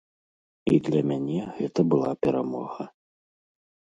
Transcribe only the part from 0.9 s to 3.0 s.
мяне гэта была перамога.